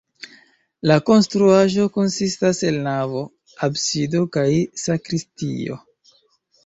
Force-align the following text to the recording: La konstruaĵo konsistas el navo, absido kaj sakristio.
La 0.91 0.95
konstruaĵo 1.09 1.85
konsistas 1.99 2.63
el 2.69 2.79
navo, 2.87 3.21
absido 3.71 4.23
kaj 4.37 4.47
sakristio. 4.85 5.79